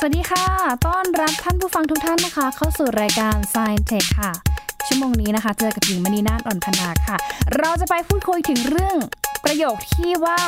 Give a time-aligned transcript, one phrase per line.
[0.00, 0.44] สวัสดีค่ะ
[0.86, 4.32] ต้อนรับท่านผู้ฟังทุกท่านนะคะ เข้าสู่รายการ Science Tech ค่ะ
[4.86, 7.16] ชั่วโมงนี้นะคะ เจอกับหญิงมณีนาฏอ่อนพนาค่ะ
[7.58, 8.96] เราจะไปพูดคุยถึงเรื่อง
[9.44, 10.40] ประโยคที่ว่า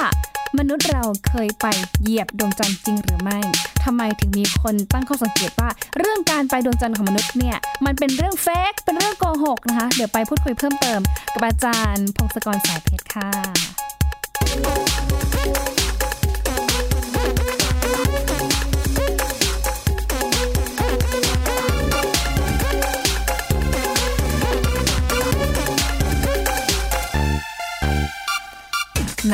[0.59, 1.67] มนุษย์เราเคยไป
[2.03, 3.39] เหยียบดวงจันทร์จริงหรือไม่
[3.85, 11.01] ทำไมถึงมีคนตั้งข้อสังเกตว่า เรื่องการไปดวงจันทร์ของมนุษย์เนี่ย มันเป็นเรื่องเฟกเป็นเรื่องโกหกนะคะ เดี๋ยวไปพูดคุยเพิ่มเติม
[11.35, 13.31] กับอาจารย์พงศกรสายเพชรค่ะ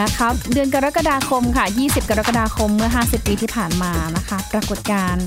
[0.01, 5.27] นะคะเดือนกรกฎาคมค่ะ 20 กรกฎาคมเมื่อ 50 ปีที่ผ่านมานะคะ ปรากฏการณ์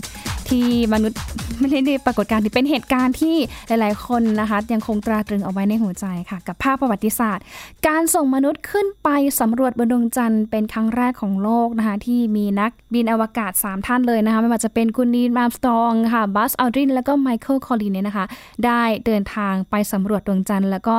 [0.49, 1.19] ที่มนุษย์
[1.59, 3.35] ไม่ได้ปรากฏการณ์ที่เป็นเหตุการณ์ที่
[3.67, 7.43] หลาย ๆ คนนะคะ ยังคงตราตรึงเอาไว้ในหัวใจค่ะ กับภาพประวัติศาสตร์
[7.87, 9.09] การส่งมนุษย์ขึ้นไป
[9.39, 18.25] สำรวจบนดวงจันทร์เป็นครั้งแรกของโลกนะคะ ที่มีนักบินอวกาศ 3 ท่านเลยนะคะ ไม่ว่าจะเป็นคุณนีล อาร์มสตรองค่ะบัซ อัลดริน แล้วก็ไมเคิลคอลลินส์เนี่ยนะคะ
[18.65, 20.95] ได้เดินทางไปสำรวจดวงจันทร์ แล้วก็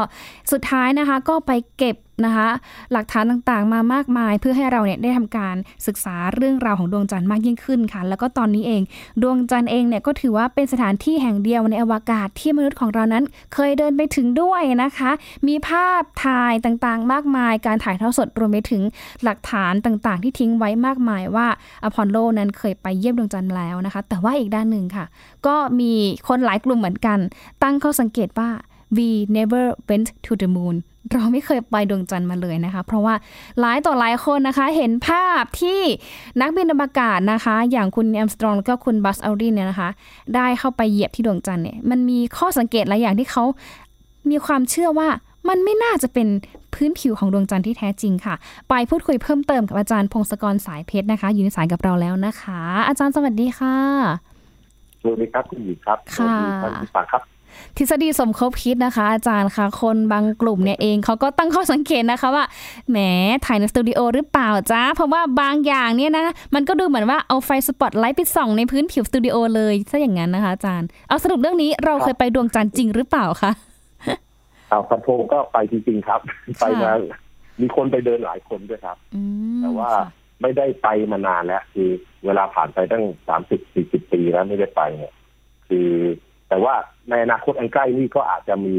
[0.52, 2.48] สุดท้ายนะคะก็ไปเก็บ นะคะ
[2.92, 8.82] หลักฐานต่างๆ มามากมาย เพื่อให้เราเนี่ยได้ทำการศึกษาเรื่องราวของดวงจันทร์มากยิ่งขึ้นค่ะ แล้วก็ตอนนี้เอง
[9.22, 15.10] ดวงจันทร์เองเนี่ยก็ถือว่าเป็นสถานที่แห่งเดียวในอวกาศที่มนุษย์ของเรานั้น เคยเดินไปถึงด้วยนะคะ
[15.48, 18.82] มีภาพถ่ายต่างๆ มากมาย การถ่ายทอดสดรวมไปถึง
[19.24, 21.46] หลักฐานต่างๆ ที่ทิ้งไว้มากมายว่า
[21.84, 25.04] อพอลโลนั้นเคยไปเยี่ยมดวงจันทร์แล้วนะคะ แต่ว่าอีกด้านหนึ่งค่ะ
[25.46, 25.92] ก็มี
[26.28, 27.18] คนหลายกลุ่มเหมือนกัน
[27.62, 28.50] ตั้งข้อสังเกตว่า
[28.96, 30.76] we never went to the moon
[31.12, 33.14] เราไม่เคยไปดวงจันทร์มาเลยนะคะ เพราะว่า
[33.60, 35.80] หลายต่อหลายคนนะคะ เห็นภาพที่
[36.40, 39.90] นักบินอวกาศนะคะ อย่างคุณแอมสตรองแล้วก็คุณบัสอัลดินเนี่ยนะคะ
[40.34, 43.44] ได้เข้าไปเหยียบที่ดวงจันทร์เนี่ย มันมีข้อสังเกตหลายอย่างที่เขา
[44.30, 45.08] มีความเชื่อว่า
[45.48, 46.28] มันไม่น่าจะเป็น
[46.74, 48.34] พื้นผิวของดวงจันทร์ที่แท้จริงค่ะ
[48.68, 53.76] ไปพูดคุยเพิ่มเติมกับอาจารย์พงศกรสายเพชรนะคะ อยู่ในสายกับเราแล้วนะคะ อาจารย์สวัสดีค่ะ
[55.02, 57.22] สวัสดีครับคุณหญิงครับสค่ะสวัสดีท่านผู้ฟังครับ
[57.76, 62.44] ทฤษฎีสมคบคิดนะคะ อาจารย์คะคนบางกลุ่มเนี่ยเองเขาก็ตั้งข้อสังเกตนะคะว่า
[62.90, 62.96] แหม
[63.44, 73.52] ถ่ายในสตูดิโอหรือเปล่าจ้าเพราะว่าบางอย่างเนี่ยนะมันก็ดูเหมือนว่าเอาไฟสปอตไลท์ไปส่องในพื้นผิวสตูดิโอเลยซะอย่างนั้นนะคะอาจารย์ เอาสรุปเรื่องนี้เราเคยไปดวงจันทร์จริงหรือเปล่าคะ
[74.68, 76.20] อะพอลโลก็ไปจริงๆครับ
[76.60, 76.92] ไปมา
[77.60, 79.22] มีคนไปเดินหลายคนด้วยครับอื
[79.58, 80.06] มแต่ว่าค่ะ
[80.42, 81.88] ไม่ได้ไปมานานแล้ว คือ
[82.24, 85.14] เวลาผ่านไปตั้งสามสิบสี่สิบปีแล้วไม่ได้ไปเนี่ย
[85.68, 85.88] คือ
[86.50, 86.74] แต่ว่า
[87.10, 88.76] ในอนาคตอันใกล้นี่ก็อาจจะมี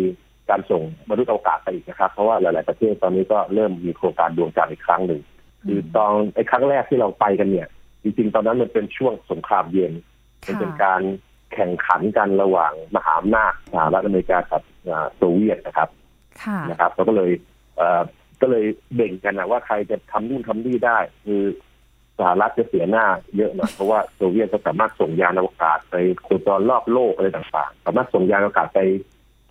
[0.49, 5.21] การส่งมนุษย์อวกาศไปอีกนะครับ เพราะว่าหลาย ๆ ประเทศตอนนี้ก็เริ่มมีโครงการดวงจันทร์อีกครั้งหนึ่ง
[5.63, 7.67] คือตอนไอ้ครั้งแรกที่เราไปกันเนี่ย
[8.03, 9.93] จริง ๆ ตอนนั้นมันเป็นช่วงสงครามเย็น
[10.47, 11.01] มันเป็นการ
[11.53, 15.89] แข่งขันกันระหว่างมหาอำนาจสหรัฐอเมริกากับอ่าโซเวียตนะครับ
[16.43, 17.31] ค่ะนะครับเราก็เลย
[17.77, 18.01] เอ่อ
[18.41, 18.65] ก็เลย
[18.95, 21.43] เบ่งกันนะว่าใครจะทำนู่นทำนี่ได้ คือ
[22.21, 23.05] สหรัฐจะเสียหน้า
[23.35, 28.79] เยอะหน่อยเพราะว่าโซเวียตก็สามารถส่งยานอวกาศไปโคจรรอบโลกอะไรต่างๆ สามารถส่งยานอวกาศไป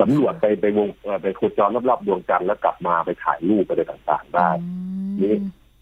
[0.01, 4.73] สำรวจไปไปวงเอ่อไปโคจรรอบๆดวงจันทร์แล้วกลับมาไปถ่ายรูปอะไรต่างๆได้อื
[5.09, 5.35] มนี่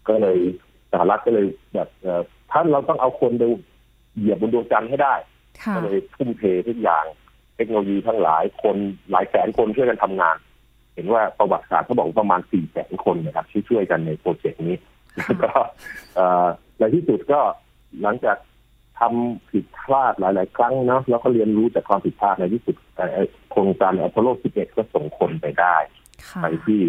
[0.07, 0.37] ก็เลย
[0.91, 3.43] สหรัฐก็เลยแบบเอ่อถ้าเราต้องเอาคนไป
[4.15, 5.13] เหยียบบนดวงจันทร์ให้ได้
[5.61, 7.05] ค่ะก็เลยทุ่มเททุกอย่าง
[7.55, 8.75] เทคโนโลยีทั้งหลายคน
[9.11, 10.37] หลายแสนคนช่วยกันทำงาน
[10.95, 14.77] เห็นว่าประวัติศาสตร์เขาบอกว่าประมาณสี่แสนคนนะครับที่ช่วยกันในโปรเจกต์นี้
[15.25, 15.49] แล้วก็
[16.15, 16.47] เอ่อ
[16.79, 17.41] ในที่สุดก็
[18.01, 18.37] หลังจาก
[18.99, 25.75] ทำผิดพลาดหลาย ๆ ครั้งเนาะแล้วก็เรียนรู้จากความผิดพลาดในที่สุดเอ่อโครงการอพอลโล 11 ก็ส่งคนไปได้
[26.27, 26.81] ค่ะไปที่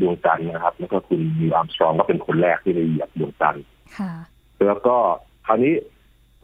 [0.00, 3.64] ดวงจันทร์นะครับ แล้วก็คุณนีลอาร์มสตรองก็เป็นคนแรกที่ได้เหยียบดวงจันทร์
[3.98, 4.12] ค่ะ
[4.66, 4.96] แล้วก็
[5.46, 5.74] คราวนี้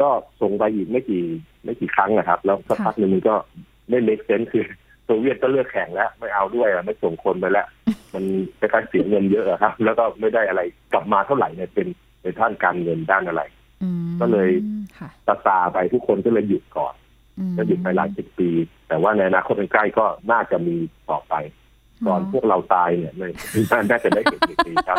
[0.00, 0.09] ก็
[0.41, 1.22] ส่งไปอีกไม่กี่
[1.65, 3.34] ไม่กี่ครั้งนะครับ แล้วสักพักหนึ่งมันก็
[3.88, 4.65] ไม่เล็กเซนคือ
[5.04, 7.66] โซเวียตก็เลือกแข่งแล้ว ไม่เอาด้วยอะไม่ส่งคนไปแล้ว
[8.15, 8.25] มัน
[8.59, 10.60] เป็นการเสียเงินเยอะอะครับ แล้วก็ไม่ได้อะไร
[10.92, 11.87] กลับมาเท่าไหร่เนี่ยเป็น
[12.22, 13.43] ในด้านการเงินด้านอะไร
[13.83, 14.50] อืมก็เลย
[14.99, 16.94] ค่ะตาตาไปทุกคนก็เลยหยุดก่อน
[17.38, 18.50] อืมก็หยุดไปหลายสิบปี
[18.88, 20.77] แต่ว่าในอนาคตอันใกล้ก็น่าจะมี
[21.10, 21.34] ต่อไป
[22.06, 23.22] ก่อนพวกเราตายเนี่ยใน
[23.91, 24.99] น่าจะได้เห็นอีกทีครับ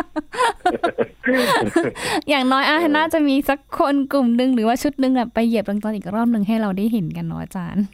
[2.28, 7.84] อย่างน้อยอะน่าจะมีสักคนกลุ่มหนึ่งหรือว่าชุดหนึ่งอะไปเหยียบดวงจันทร์อีกรอบหนึ่งให้เราได้เห็นกันเนาะอาจารย์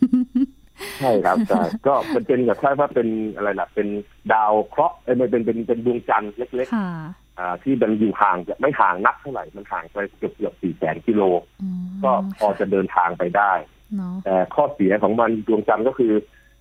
[1.01, 3.89] ใช่ครับใช่ก็เป็นเป็นแบบคล้ายว่าเป็นอะไรล่ะเป็น
[4.33, 7.30] ดาวเคราะห์เอ้ยไม่เป็นเป็นเป็นดวงจันทร์เล็กค่ะๆอ่า
[7.63, 11.23] ที่มันอยู่ห่างจะไม่ห่างนักเท่าไหร่ มันห่างไปเกือบเกือบสี่แสนกิโล
[11.63, 13.53] อืมก็พอจะเดินทางไปได้
[13.97, 16.13] เนาะแต่ข้อเสียของมันดวงจันทร์ก็คือ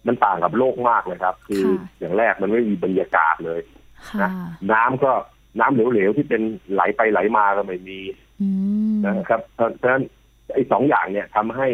[0.07, 3.59] มันต่างกับโลกมากเลยครับ คือค่ะอย่างแรกมันไม่มีบรรยากาศเลย
[4.09, 4.29] ค่ะนะ
[4.71, 5.11] น้ำก็
[5.59, 6.41] น้ำเหลวๆที่เป็น
[6.71, 7.99] ไหลไปไหลมาก็ไม่มี
[8.41, 8.49] อื
[8.91, 10.03] มนะครับเพราะฉะนั้น
[10.53, 11.67] ไอ้สองอย่างเนี่ยทำให้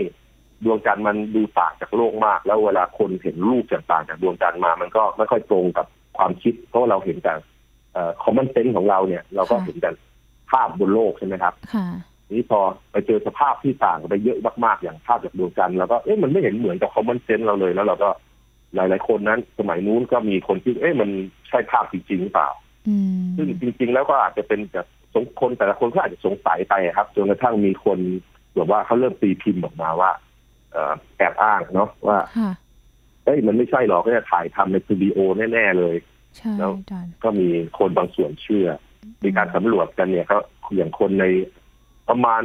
[0.63, 5.85] ดวงจันทร์มันดูต่างจากโลกมาก แล้วเวลาคนเห็นรูปจากต่างจากดวงจันทร์มา มันก็ไม่ค่อยตรงกับ
[6.17, 7.33] ความคิด เพราะว่าเราเห็นแต่
[8.23, 9.91] คอมมอนเซนส์ของเราเนี่ย เราก็เห็นแต่
[10.51, 11.87] ภาพบนโลกใช่ไหมครับค่ะ
[12.31, 12.59] นี้พอ
[12.91, 18.09] ไปเจอสภาพที่ต่างไปเยอะมากๆอย่างภาพจากดวงจันทร์แล้วก็เอ๊ะมันไม่เห็นเหมือนกับคอมมอนเซนส์เราเลยแล้วเราก็
[18.75, 21.09] หลาย ๆ คนนั้น สมัยนู้นก็มีคนที่เอ๊ะมัน
[21.49, 22.49] ใช่ภาพจริงๆหรือเปล่า
[22.87, 27.99] อืมซึ่งจริง ๆ แล้วก็อาจจะเป็นจากสงคนแต่ละคนก็อาจจะสงสัยไปครับจนกระทั่งมีคน
[28.55, 30.11] แบบว่าเขาเริ่มตีพิมพ์ออกมาว่า
[30.71, 32.51] เอ่อแอบอ้างเนาะว่าค่ะ
[33.25, 35.17] เอ้ยมันไม่ใช่หรอกก็จะถ่ายทำในสตูดิโอ
[35.53, 35.95] แน่ ๆ เลย
[36.37, 37.47] ใช่แล้วอาจารย์ก็มี
[37.77, 38.67] คนบางส่วนเชื่อ
[39.23, 40.39] มีการสำรวจกันเนี่ยเขา
[40.75, 41.25] อย่างคนใน
[42.09, 42.41] ประมาณ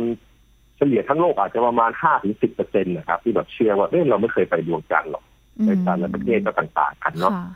[0.76, 5.24] เฉลี่ยทั้งโลกอาจจะประมาณห้าถึงสิบเปอร์เซ็นต์นะครับ ที่แบบเชื่อว่าเอ้ยเราไม่เคยไปดวงจันทร์หรอก
[5.66, 7.46] ในแต่ละประเทศก็ต่างๆกันเนาะค่ะ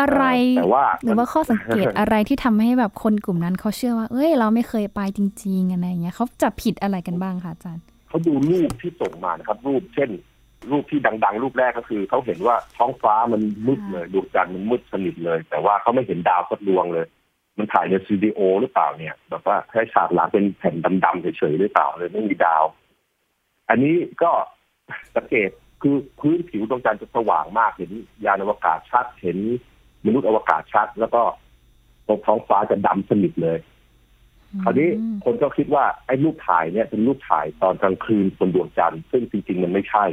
[0.00, 0.22] อะไร
[0.58, 10.10] แต่ว่าหรือว่าข้อสังเกตอะไรที่ทำให้แบบคนกลุ่มนั้นเขาเชื่อว่า เอ้ย เราไม่เคยไปจริง ๆ อะไรอย่างเงี้ยเขาจับผิดอะไรกันบ้างคะอาจารย์เขาดูรูปที่ส่งมานะครับ รูปเช่น
[10.70, 17.06] รูปที่ดัง ๆ รูปแรกก็คือเขาเห็นว่าท้องฟ้ามันมืดเลยดวงจันทร์มันมืดสนิทเลย แต่ว่าเขาไม่เห็นดาวสักดวงเลย
[17.58, 20.74] มันถ่ายในสตูดิโอหรือเปล่าเนี่ยแบบว่าแค่ฉากหลังเป็นแผ่น
[21.04, 22.64] ดำๆเฉยๆหรือเปล่าเลยไม่มีดาว
[23.68, 24.30] อันนี้ก็
[25.16, 25.50] สังเกต
[25.82, 27.90] คือพื้นผิวดวงจันทร์จะสว่างมากเห็น
[28.24, 29.38] ยานอวกาศชัดเห็น
[30.06, 31.22] มนุษย์อวกาศชัด แล้วก็
[32.06, 33.58] ตรงท้องฟ้าจะดำสนิทเลย
[34.62, 34.88] คราวนี้
[35.24, 40.04] คนก็คิดว่าไอ้รูปถ่ายเนี่ยเป็นรูปถ่ายตอนกลางคืนบนดวงจันทร์ซึ่งจริงๆมันไม่ใช่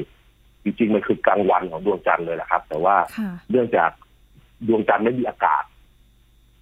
[0.64, 3.90] จริงๆมันคือกลางวันของดวงจันทร์เลยแหละครับ แต่ว่าค่ะเนื่องจาก
[4.68, 5.64] ดวงจันทร์ไม่มีอากาศ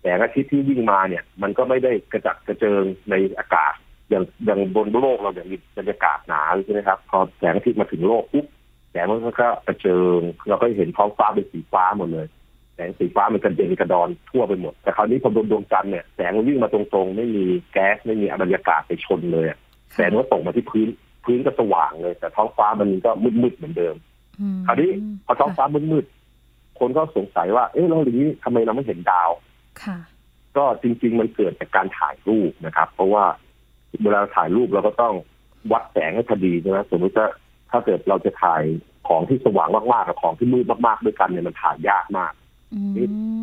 [0.01, 3.73] แสงอาทิตย์ที่วิ่งมาเนี่ย มันก็ไม่ได้กระจัดกระเจิงในอากาศ
[4.09, 8.45] อย่างอย่างบนโลกเราอย่างมีบรรยากาศหนาใช่ไหมครับพอแสงอาทิตย์มาถึงโลกปุ๊บ
[8.91, 12.27] แสงมันก็กระเจิง เราก็เห็นท้องฟ้าเป็นสีฟ้าหมดเลย
[12.75, 19.57] แสงสีฟ้ามันกระเด็นกระดอนทั่วไปหมด แต่คราวนี้พอโดนดวงจันทร์เนี่ยแสงมันวิ่งมาตรงๆ ไม่มีแก๊สไม่มีบรรยากาศไปชนเลยอะ
[19.93, 20.87] แสงมันก็ตกมาที่พื้น
[21.27, 23.95] พื้นก็สว่างเลย แต่ท้องฟ้ามันก็มืดๆเหมือนเดิม
[24.41, 24.89] อืมคราวนี้
[25.25, 29.29] พอท้องฟ้ามืดๆคนก็สงสัยว่า เอ๊ะแล้วอย่างนี้ทำไมเราไม่เห็นดาว
[29.83, 29.97] ค่ะ
[30.57, 33.25] ก็จริง ๆ มันเกิดจากการถ่ายรูปนะครับ เพราะว่า
[34.03, 35.13] เวลาถ่ายรูปเราก็ต้อง
[35.71, 37.27] วัดแสงให้พอดีใช่ไหมสมมติว่า
[37.71, 38.63] ถ้าเกิดเราจะถ่าย
[39.07, 42.33] ของที่สว่างมากๆกับของที่มืดมากๆด้วยกันเนี่ยมันถ่ายยากมาก
[42.73, 42.81] อื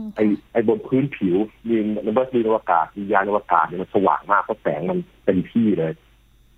[0.00, 1.36] มไอ้ไอ้บนพื้นผิว
[1.68, 5.92] มีในเบอร์มีอวกาศมียานอวกาศเนี่ยมันสว่างมากเพราะแสงมันเต็มที่เลย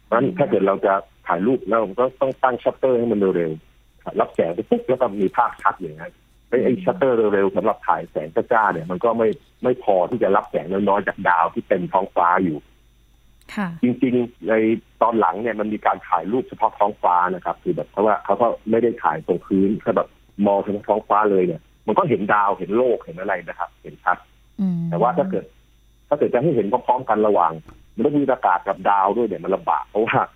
[0.04, 0.92] เพราะฉะนั้นถ้าเกิดเราจะ
[1.28, 6.12] ถ่ายรูปแล้วเราก็ต้องตั้งชัตเตอร์ให้มันเร็วๆรับแสงไปปุ๊บแล้วก็มีภาพชัดอย่างนั้น
[6.48, 9.28] ไอ้ไอ้ชัตเตอร์เร็วๆสำหรับถ่ายแสงจ้าๆเนี่ยมันก็ไม่
[9.62, 12.58] ไม่พอที่จะรับแสงน้อยๆจากดาวที่เต็มท้องฟ้าอยู่
[13.54, 14.54] ค่ะจริงๆใน
[15.02, 20.08] ตอนหลังเนี่ยมันมีการถ่ายรูปเฉพาะท้องฟ้านะครับ คือแบบเพราะว่าเขาก็ไม่ได้ถ่ายตรงพื้นแค่แบบ
[20.46, 24.16] มองเฉพาะท้องฟ้าเลยเนี่ย มันก็เห็นดาวเห็นโลกเห็นอะไรนะครับ เห็นชัด
[24.60, 25.44] อืมแต่ว่าถ้าเกิด
[26.08, 27.52] ถ้าเกิดจะให้เห็นพร้อมๆกันระหว่าง
[27.96, 30.35] มนุษย์อากาศกับดาวด้วยเนี่ยมันลำบากเพราะว่าแ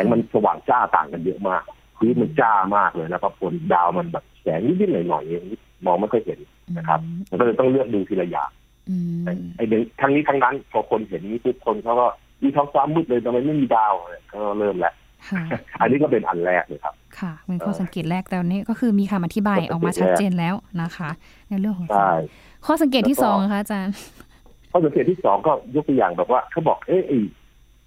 [0.00, 1.62] งมันสว่างจ้าต่างกันเยอะมาก
[1.98, 6.40] พื้นมันจ้ามากเลยแล้วก็ผลดาวมันแบบแสงนิดๆหน่อยๆมองไม่ค่อยเห็น
[6.76, 7.00] นะครับ
[7.30, 8.50] มันก็เลยต้องเลือกดูทีละอย่าง
[8.90, 12.06] อืมแต่ไอ้เรื่องทั้งนี้ทั้งนั้นพอคนเห็นนี้ทุกคนเขาก็
[12.42, 14.94] มีท้องฟ้ามืดเลยทำไมไม่มีดาวเนี่ยก็เริ่มแล้ว
[15.28, 15.42] ค่ะ
[15.80, 21.10] อันนี้ก็เป็นอันแรกเลยครับ ค่ะเป็นข้อสังเกตแรกแต่วันนี้ก็คือมีคำอธิบายออกมาชัดเจนแล้วนะคะ
[21.48, 22.12] ในเรื่องของใช่
[22.66, 23.94] ข้อสังเกตที่แล้วก็สองนะคะอาจารย์
[24.72, 27.18] ข้อสังเกตที่สองก็ยกตัวอย่างแบบว่าเขาบอกเอ๊ะไอ้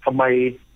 [0.04, 0.22] ทำไม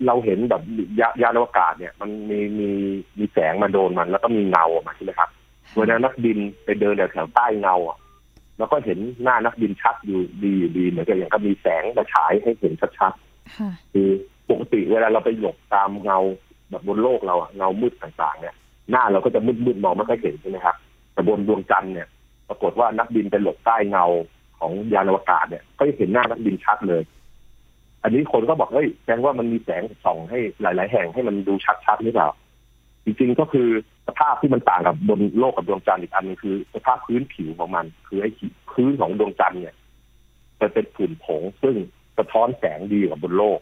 [0.06, 0.62] เราเห็นแบบ
[1.00, 2.70] ยายานอวกาศเนี่ย มันมีมี
[3.18, 5.30] มีแสงมาโดนมัน แล้วก็มีเงาออกมาใช่ไหมครับ
[5.76, 7.98] เวลานักบินไปเดินแถวๆใต้เงาอะ
[8.58, 14.08] แล้วก็เห็นหน้านักบินชัดอยู่ดีอยู่ดีเหมือนกับอย่างก็มีแสงมาฉายให้เห็นชัดค่ะๆคือ
[14.50, 16.18] ปกติเวลาเราไปหลบตามเงา
[16.70, 18.54] แบบบนโลกเราอะเงามืดต่างๆ เนี่ย
[18.90, 20.76] หน้าเราก็จะมืดๆมองไม่ค่อยเห็นใช่ไหมครับ
[21.12, 22.08] แต่บนดวงจันทร์เนี่ย
[22.48, 24.06] ปรากฏว่านักบินไปหลบใต้เงา
[24.58, 27.02] ของยานอวกาศเนี่ย ก็จะเห็นหน้านักบินชัดเลย
[28.08, 32.28] อันนี้คนก็บอกเฮ้ยแสดงว่ามันมีแสงส่องให้หลาย ๆ แห่งให้มันดูชัดๆหรือเปล่า
[33.04, 33.68] จริงๆก็คือ
[34.06, 38.30] สภาพที่มันต่างกับบนโลกกับดวงจันทร์อีกอันนึงคือสภาพพื้นผิวของมัน คือไอ้
[38.72, 39.74] พื้นของดวงจันทร์เนี่ย
[40.60, 41.74] มันเป็นฝุ่นผงซึ่ง
[42.18, 43.60] สะท้อนแสงดีกว่าบนโลก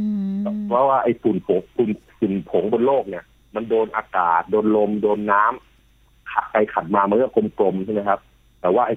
[0.00, 8.20] อืมเพราะว่าไอ้ฝุ่นผงฝุ่นฝุ่นผงบนโลกเนี่ย มันโดนอากาศ โดนลม โดนน้ำขัดไปขัดมามันก็กลมๆใช่ไหมครับ
[8.60, 8.94] แต่ว่าไอ้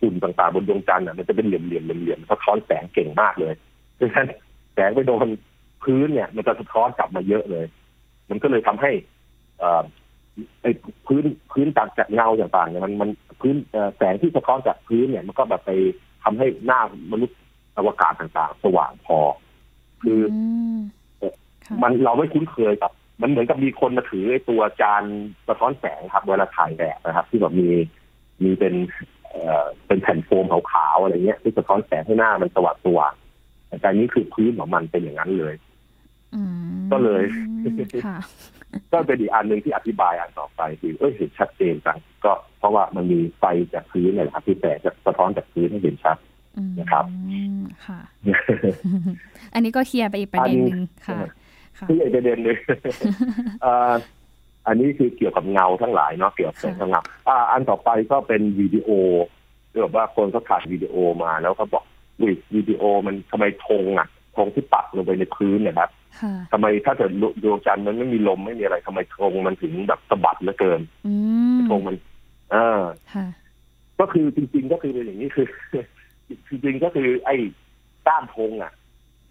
[0.00, 3.54] ฝุ่นต่างๆบนดวงจันทร์น่ะมันจะเป็นเหลี่ยมๆเหลี่ยมๆสะท้อนแสงเก่งมากเลย
[4.00, 4.26] ดังนั้น
[4.74, 5.26] แสงไปโดน
[5.82, 7.66] พื้นเนี่ย มันจะสะท้อนกลับมาเยอะเลย
[8.30, 8.90] มันก็เลยทำให้
[9.58, 9.82] เอ่อ
[10.62, 10.70] ไอ้
[11.06, 15.70] พื้นพื้นจากจากเงาต่างๆเนี่ยมันมันพื้นเอ่อแสงที่สะท้อนจากพื้นเนี่ย มันก็แบบไป
[16.24, 16.80] ทำให้หน้า
[17.12, 17.38] มนุษย์
[17.76, 19.18] อวกาศต่างๆ สว่างพอ
[20.02, 20.36] คืออ
[20.76, 20.78] ม
[21.66, 25.02] ค่ะมันเราไม่คุ้นเคยกับ มันเหมือนกับมีคนมาถือไอ้ตัวจาน
[25.48, 27.68] สะท้อนแสงครับเวลาถ่ายแบบนะครับ ที่แบบมี
[28.44, 28.74] มีเป็น
[29.28, 33.14] เอ่อเป็นแผ่นโฟมขาวๆอะไรเงี้ยที่สะท้อนแสงให้หน้ามันสว่างสว่าง
[33.80, 35.54] แต่อันนี้คือพื้นของมันเป็นอย่างนั้นเลย
[36.34, 37.22] อืมก็เลย
[38.06, 38.18] ค่ะ
[38.92, 46.16] ก็เป็นอีกอันหนึ่งที่อธิบายอันต่อไปคือเอ้ยเห็นชัดเจนจังก็เพราะว่ามันมีไฟจากพื้นเนี่ยแหละครับที่แสงจะสะท้อนจากพื้นให้เห็นชัด
[46.80, 47.04] นะครับ
[47.86, 48.00] ค่ะ
[49.54, 51.20] อันนี้ก็เคลียร์ไปอีกประเด็นหนึ่งค่ะ
[51.88, 52.56] คืออีกประเด็นหนึ่ง
[54.66, 57.02] อันนี้คือเกี่ยวกับเงาทั้งหลายเนาะเกี่ยวกับแสงเงา
[57.50, 58.88] อันต่อไปก็เป็นวิดีโอ
[59.70, 61.84] เกี่ยวกับว่าคนเขาถ่ายวิดีโอมาแล้วเขาบอก
[62.28, 65.90] วิวิดีโอมันทำไมธงอะธงที่ปักลงไปในพื้นเนี่ยครับ
[66.52, 67.10] ทำไมถ้าเกิด
[67.42, 70.80] ดวงจันทร์มันไม่มีลมไม่มีอะไรทำไมธงมันถึงแบบสะบัดเหลือเกิน
[71.70, 71.96] ธงมัน
[72.54, 72.82] อ่า
[74.00, 75.46] ก็คือจริง ๆ ก็คือเป็นอย่างนี้คือ
[76.48, 77.36] จริงๆก็คือ ไอ้
[78.06, 78.72] ก้านธงอะ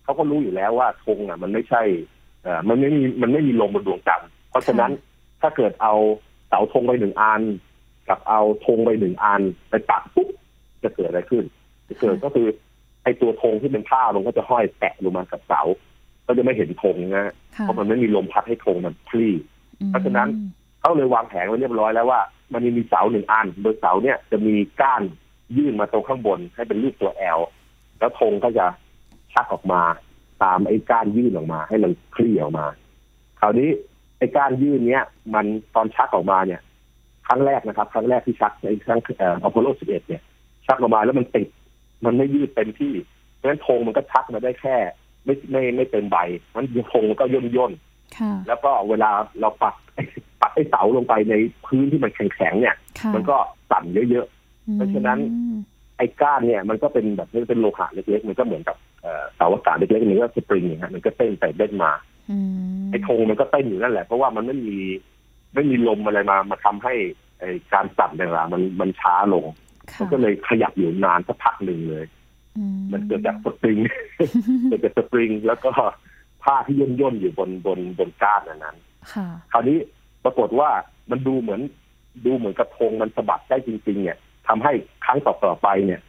[0.04, 1.82] เขาก็รู้อยู่แล้วว่าธงอะ มันไม่ใช่
[2.44, 4.92] เอ่อมันไม่มีมันไม่มีลมบนดวงจันทร์เพราะฉะนั้น
[5.42, 5.94] ถ้าเกิดเอา
[6.48, 7.42] เสาธงไปหนึ่งอัน
[8.10, 10.30] กับเอาธงไปหนึ่งอัน ไปปักปุ๊บ
[10.84, 11.44] จะเกิดอะไรขึ้น
[11.90, 12.48] จะเกิดก็คือ
[13.04, 15.62] ไอ้ตัวธงที่เป็นผ้าลงก็จะห้อยแตะลงมากับเสา
[16.28, 19.34] ก็จะไม่เห็นธงนะ เพราะมันไม่มีลมพัดให้ธงมันพลี่
[19.90, 20.30] เพราะฉะนั้น
[20.80, 22.22] เขาเลยวางแผนไว้เรียบร้อยแล้วว่า
[22.54, 25.02] มันมีเสาหนึ่งอันโดยเสาเนี่ยจะมีก้าน
[25.58, 27.40] ยื่นมาตรงข้างบนให้เป็นรูปตัวแอล
[28.00, 28.66] แล้วธงก็จะ
[29.34, 29.82] ชักออกมา
[30.44, 32.66] ตามไอ้ก้านยื่นออกมา ให้มันคลี่ออกมา
[33.40, 33.70] คราวนี้
[34.18, 35.04] ไอ้ก้านยื่นเนี้ย
[35.34, 36.62] มันตอนชักออกมาเนี่ย
[37.28, 40.22] ครั้งแรกนะครับ ครั้งแรกที่ชักในครั้งอพอลโล11เนี่ย
[40.66, 41.48] ชักออกมาแล้วมันติด
[42.06, 42.94] มันไม่ยืดเต็มที่
[43.36, 44.76] เพราะฉะนั้นธงมันก็ชักมาได้แค่
[45.26, 46.18] ไม่ไม่ไม่เต็มใบ
[46.56, 47.72] มันธงมันก็ย่นย่น
[48.48, 49.76] แล้วก็เวลาเราปัก
[50.42, 51.34] ปักไอ้เสาลงไปใน
[51.66, 52.76] พื้นที่มันแข็งๆเนี่ย
[53.16, 53.36] มันก็
[53.72, 55.20] สั่นเยอะๆ เพราะฉะนั้น
[55.98, 58.76] ไอ้ก้านเนี่ยมันก็เป็นแบบนี้เป็นโลหะเล็กๆ มันก็เหมือนกับ
[59.36, 61.92] เสาอากาศเล็กๆมันก็สปริงอย่างเงี้ยมันก็เต้นไปเต้นมา
[62.92, 64.80] ไอ้ธงมันก็เต้นอยู่นั่นแหละ เพราะว่ามันไม่มี
[65.54, 66.94] ไม่มีลมอะไรมามาทำให้
[67.40, 69.46] ไอ้การสั่นต่างๆมันมันช้าลง
[70.00, 72.06] มันก็เลยขยับอยู่นานสักพักหนึ่งเลย
[72.92, 73.78] มันเกิดจากสปริง
[74.68, 75.72] เกิดจากสปริง แล้วก็
[76.44, 78.76] ผ้าที่ย่นย่นอยู่บนบนบนก้านนั้น
[79.52, 79.78] คราวนี้
[80.24, 80.70] ปรากฏว่า
[81.12, 81.62] มันดูเหมือน
[82.26, 84.18] ดูเหมือนกระทงมันสะบัดได้จริง ๆ เนี่ย
[84.48, 84.74] ทำให้
[85.06, 86.02] ครั้งต่อๆไปเนี่ย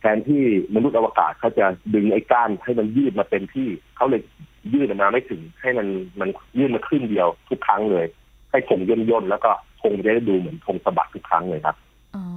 [0.00, 0.42] แทนที่
[0.74, 4.22] มนุษย์อวกาศเขาจะดึงไอ้ก้านให้มันยืดมาเต็มที่เขาเลย
[4.72, 5.86] ยืดมาไม่ถึง ให้มัน
[6.20, 8.06] มันยืดมาครึ่งเดียวทุกครั้งเลย
[8.50, 9.50] ให้ทงย่นย่นแล้วก็
[9.82, 11.76] ทงจะได้ดูเหมือนทงสะบัดทุกครั้งเลยครับ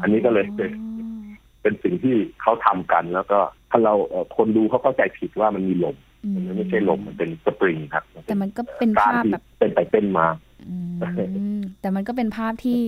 [0.01, 0.71] อันนี้ก็เลยเป็น
[1.61, 3.93] เป็นสิ่งที่เขาทำกัน แล้วก็ถ้าเรา
[4.37, 5.97] คนดูเขาเข้าใจผิดว่ามันมีลม
[6.33, 10.27] มันไม่ใช่ลมมันเป็นสปริงครับ แต่มันก็เป็นภาพแบบเป็นไปเป็นมา
[11.81, 12.79] แต่มันก็เป็นภาพที่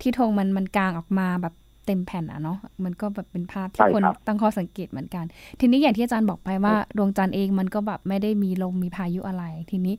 [0.00, 1.54] ที่ธงมันมันกลางออกมาแบบ
[1.86, 5.24] เต็มแผ่นอะเนาะมันก็แบบเป็นภาพที่คนตั้งข้อสังเกตเหมือนกัน
[5.60, 9.94] ทีนี้อย่างที่อาจารย์บอกไปว่าดวงจันทร์เองมันก็แบบไม่ได้มีลมมีพายุอะไร ทีนี้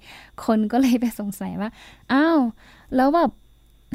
[0.45, 1.69] คนก็เลยไปสงสัยว่า
[2.13, 2.39] อ้าว
[2.95, 3.31] แล้วแบบ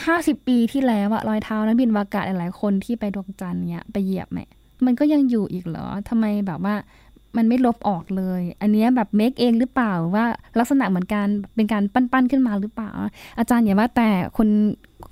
[0.06, 4.40] ห้าสิบปีที่แล้วอะรอยเท้านักบินวากาศหลายคนที่ไปดวงจันทร์เนี่ยไปเหยียบไหม
[4.86, 6.74] มันก็ยังอยู่อีกเหรอทำไมแบบว่า
[7.36, 10.24] มันไม่ลบออกเลย อันนี้แบบเมคเองหรือเปล่าว่า
[10.58, 12.90] ลักษณะเหมือนการเป็นการปั้นๆขึ้นมาหรือเปล่า
[13.38, 14.48] อาจารย์อย่าว่าแต่คน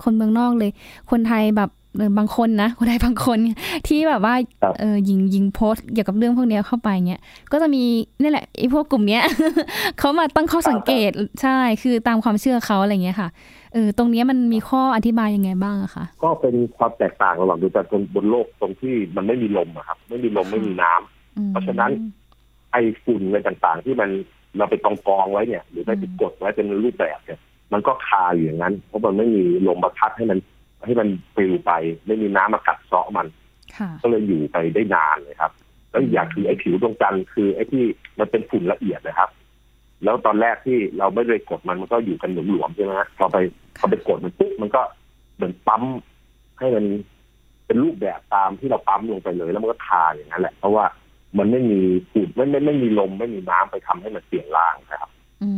[0.03, 0.71] คนเมืองนอกเลย
[1.11, 1.71] คนไทยแบบ
[2.19, 3.39] บางคนนะคนไทยบางคน
[3.89, 4.35] ที่แบบว่า
[4.81, 7.21] เออยิงยิงโพสเกี่ยวกับเรื่องพวกนี้เข้าไปเงี้ย
[7.53, 7.83] ก็จะมี
[8.21, 9.23] นี่แหละไอ้พวกกลุ่มเนี้ย
[9.99, 11.11] เขามาตั้งข้อสังเกต
[11.43, 13.29] ใช่คือตามความเชื่อเขาอะไรเงี้ยค่ะ
[13.73, 17.83] เออตรงนี้มันมีข้ออธิบายยังไงบ้างอะคะก็เป็นความแตกต่างระหว่างดูแต่
[18.15, 21.91] บนโลกตรงที่มันไม่มีลมอะครับ ไม่มีลมไม่มีน้ำเพราะฉะนั้น
[22.73, 24.11] ไอ้ฝุ่นอะไรต่างๆ ที่มัน
[24.57, 27.41] เราไปกองกองไว้เนี่ย หรือไปติดกดไว้เป็นรูปแบบเนี่ย
[27.73, 30.39] มันก็คาอยู่อย่างนั้น เพราะมันไม่มีลมมาพัดให้มัน
[30.85, 31.73] ให้มันปลิวไป
[32.07, 33.27] ไม่มีน้ำมากัดเซาะมัน
[34.03, 35.53] ก็เลยอยู่ไปได้นานเลยครับ
[35.91, 37.85] แล้วอย่างคือไอ้ผิวดวงจันทร์คือไอ้ที่
[38.19, 39.31] มันเป็นฝุ่นละเอียดนะครับ
[40.05, 43.37] แล้วตอนแรกที่เราไม่ได้กดมันมันก็อยู่กันหลวมๆใช่ไหมฮะพอไป
[43.79, 44.83] พอไปกดมันปุ๊บมันก็
[45.37, 45.83] เหมือนปั๊ม
[46.59, 46.85] ให้มัน
[47.67, 50.85] เป็นรูปแบบตามที่เราปั๊มลงไปเลย แล้วมันก็คาอย่างนั้นแหละ เพราะว่า
[51.39, 51.81] มันไม่มี
[52.11, 55.11] ฝุ่นไม่ไม่ไม่มีลมไม่มีน้ำไปทำให้มันเปลี่ยนร่างนะครับ
[55.43, 55.51] อื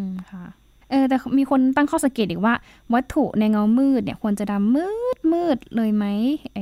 [0.00, 0.46] มค่ะ
[0.90, 2.54] เออแต่มีคนตั้งข้อสังเกตอีกว่า
[2.94, 6.04] วัตถุในเงามืดเนี่ย ควรจะดำมืดมืดเลยไหม
[6.54, 6.58] ไอ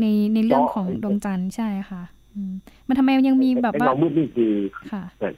[0.00, 2.02] ในในเรื่องของดวงจันทร์ใช่ค่ะ
[2.88, 4.52] มันทำไมยังมีแบบว่าเงามืดนี่คือ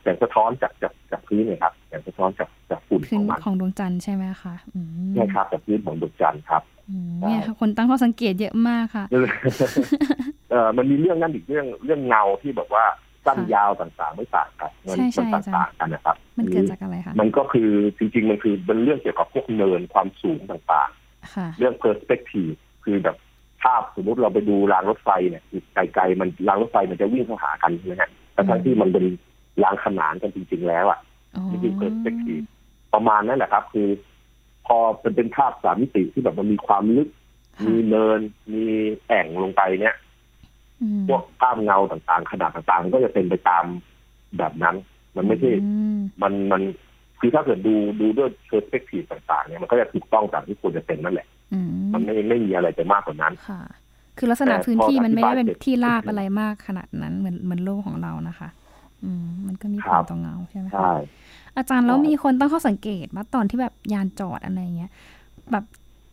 [0.02, 4.54] แสงสะท้อนจากจากจากพื้นเลยครับแสงสะท้อนจากจากฝุ่นของมันของดวงจันทร์ใช่ไหมคะ
[5.14, 6.62] ใช่ครับจากพื้นของดวงจันทร์ครับ
[7.22, 9.04] เนี่ยค่ะคนตั้งข้อสังเกตเยอะมากค่ะ
[10.50, 12.84] เออมันมีเรื่องนั่นอีกเรื่องเรื่องเงาที่แบบว่า
[13.26, 14.96] สั้นยาวต่างๆไม่ต่างกันมัน
[15.34, 22.54] ต่างกันนะครับ มันเกิดจากอะไรคะมันก็คือจริง ๆ มันคือเป็นเรื่องเกี่ยวกับพวกเนินความสูงต่างๆเรื่อง perspective
[22.84, 23.16] คือแบบ
[23.62, 25.42] ภาพสมมติเราไปดูรางรถไฟเนี่ย
[25.74, 29.04] ไกลๆมันรางรถไฟมันจะวิ่งเข้าหากันใช่ไหมฮะแต่ทั้งที่มันเป็น
[29.62, 31.00] รางขนานกันจริง ๆ แล้วอะ
[31.50, 32.44] นี่คือ perspective
[32.94, 33.88] ประมาณนั้นแหละครับ คือ
[34.66, 37.08] พอเป็นเป็นภาพสามมิติที่แบบมันมีความลึก
[37.66, 38.20] มีเนิน
[38.52, 38.64] มี
[39.06, 39.96] แอ่งลงไปเนี่ย
[41.08, 43.64] พวกภาพเงาต่างๆ ขนาดต่างๆ ก็จะเป็นไปตาม
[44.38, 44.76] แบบนั้น
[45.16, 45.50] มันไม่ใช่
[46.22, 46.62] มันมัน
[47.20, 51.26] คือถ้าเกิดดูดูด้วยเพอร์สเปกทีฟต่างๆเนี่ยมันก็จะถูกต้องตามที่ควรจะเป็นนั่นแหละ
[51.92, 53.60] มันไม่ไม่มีอะไรจะมากกว่านั้นค่ะ
[54.18, 58.48] คือลักษณะแต่พื้นที่พอมันไม่ได้เป็นอธิบายเสร็จที่ราบอะไรมากขนาดนั้นเหมือนเหมือนโลกของเรานะคะ
[59.04, 60.94] อืม มันก็มีผครัลบต่อเงาใช่ไหมคะใช่
[61.56, 64.90] อาจารย์แล้วใช่มีคนตั้งข้อสังเกตว่าตอนที่แบบยานจอดอะไรเงี้ย
[65.52, 65.64] แบบ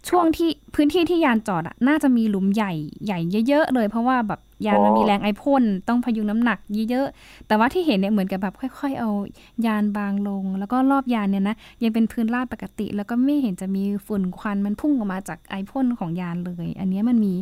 [0.09, 2.73] ช่วงที่พื้นที่ที่ยานจอดอะน่าจะมีหลุมใหญ่
[3.05, 6.59] ใหญ่เยอะๆเลย เพราะว่าแบบยานมันมีแรงไอพ่นต้องพยุงน้ำหนัก
[6.89, 9.09] เยอะๆแต่ว่าที่เห็นเนี่ยเหมือนกับแบบค่อย ๆ เอา
[9.65, 17.33] ยานบางลง แล้วก็รอบยานเนี่ยนะยังเป็นพื้นราบปกติ แล้วก็ไม่เห็นจะมีฝุ่นควันมันพุ่งออกมาจากไอพ่นของยานเลย อันเนี้ยมันมี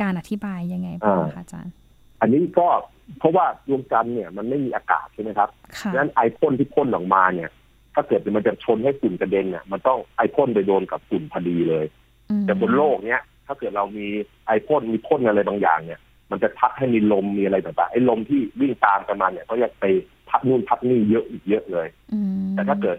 [0.00, 1.72] การอธิบายยังไงบ้างคะอาจารย์
[2.20, 2.68] อันนี้ก็
[3.18, 7.50] เพราะว่าดวงจันทร์เนี่ยมันไม่มีอากาศใช่ไหมครับค่ะดังนั้นไอพ่นที่พ่นออกมาเนี่ย
[7.94, 12.03] ถ้าเกิดมันจะชนให้ฝุ่นกระเด็นเนี่ยมันต้องไอพ่นไปโดนกับฝุ่นพอดีเลยอืม
[12.46, 14.06] แต่บนโลกเนี้ย ถ้าเกิดเรามี
[14.46, 16.00] ไอพ่นมีพ่นอะไรบางอย่างเนี่ย
[16.30, 19.84] มันจะพัดให้มีลมมีอะไรต่างๆไอ้ลมที่วิ่งตามกันมาเนี่ยก็จะไป
[20.28, 22.98] พัดนู่นพัดนี่เยอะอีกเยอะเลยอืมแต่ถ้าเกิด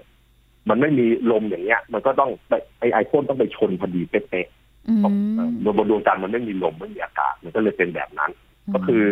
[0.70, 4.48] มันไม่มีลมอย่างเงี้ย มันก็ต้องไปไอไอพ่นต้องไปชนพอดีเป๊ะ
[4.88, 8.32] อืมๆเอ่อบนดวงจันทร์มันไม่มีลมไม่มีอากาศมันก็เลยเป็นแบบนั้น
[8.74, 9.04] ก็คือ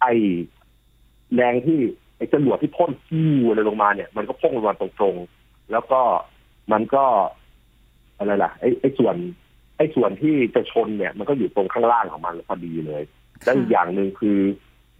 [0.00, 0.06] ไอ
[1.34, 1.78] แรงที่
[2.16, 6.00] ไอจรวดที่พ่นฟิวอะไรลงมาเนี่ย มันก็พ่นลงมาตรงๆ แล้วก็
[6.72, 7.04] มันก็
[8.18, 9.16] อะไรล่ะไอไอส่วน
[9.76, 13.02] ไอส่วนที่จะชนเนี่ย มันก็อยู่ตรงข้างล่างของมันพอดีเลย
[13.44, 14.38] และอีกอย่างหนึ่งคือ